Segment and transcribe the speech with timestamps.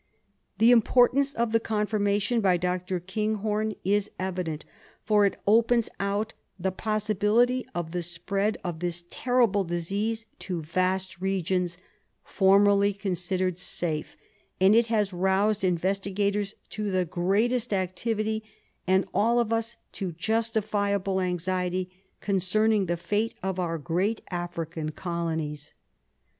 [0.57, 2.99] The importance of the confirmation by Dr.
[2.99, 4.65] Kinghorn is evident,
[5.03, 11.21] for it opens out the possibility of the spread of this terrible disease to vast
[11.21, 11.77] regions
[12.23, 14.17] formerly considered safe,
[14.59, 18.43] and it has roused investigators to the greatest activity,
[18.87, 21.91] and all of us to justifiable anxiety
[22.21, 25.75] concerning the fate of our great African colonies.